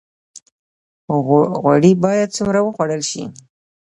غوړي 1.57 1.91
باید 2.03 2.35
څومره 2.37 2.59
وخوړل 2.63 3.01
شي؟ 3.11 3.23